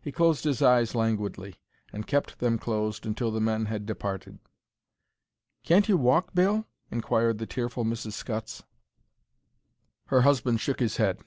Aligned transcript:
He 0.00 0.10
closed 0.10 0.44
his 0.44 0.62
eyes 0.62 0.94
languidly, 0.94 1.56
and 1.92 2.06
kept 2.06 2.38
them 2.38 2.58
closed 2.58 3.04
until 3.04 3.30
the 3.30 3.42
men 3.42 3.66
had 3.66 3.84
departed. 3.84 4.38
"Can't 5.62 5.86
you 5.86 5.98
walk, 5.98 6.30
Bill?" 6.34 6.64
inquired 6.90 7.36
the 7.36 7.46
tearful 7.46 7.84
Mrs. 7.84 8.12
Scutts. 8.14 8.62
Her 10.06 10.22
husband 10.22 10.62
shook 10.62 10.80
his 10.80 10.96
head. 10.96 11.18